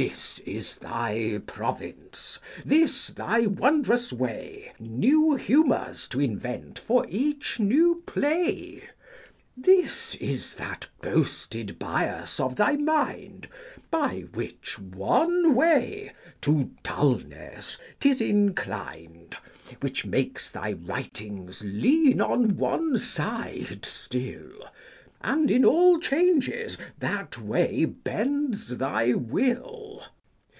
This 0.00 0.38
is 0.40 0.76
thy 0.76 1.40
province, 1.46 2.38
this 2.64 3.06
thy 3.08 3.46
wondrous 3.46 4.12
way, 4.12 4.72
New 4.78 5.34
humours 5.36 6.06
to 6.08 6.20
invent 6.20 6.78
for 6.78 7.06
each 7.08 7.58
new 7.58 8.02
play: 8.04 8.90
This 9.56 10.14
is 10.16 10.56
that 10.56 10.88
boasted 11.00 11.78
bias 11.78 12.38
of 12.38 12.56
thy 12.56 12.76
mind, 12.76 13.48
By 13.90 14.24
which 14.34 14.78
one 14.78 15.54
way 15.54 16.12
to 16.42 16.70
dulness 16.82 17.78
'tis 17.98 18.20
inclined: 18.20 19.34
100 19.36 19.82
Which 19.82 20.04
makes 20.04 20.50
thy 20.50 20.74
writings 20.74 21.62
lean 21.64 22.20
on 22.20 22.56
one 22.58 22.98
side 22.98 23.84
still, 23.86 24.52
And, 25.20 25.50
in 25.50 25.64
all 25.64 25.98
changes, 25.98 26.78
that 27.00 27.38
way 27.38 27.84
bends 27.86 28.78
thy 28.78 29.14
will. 29.14 30.04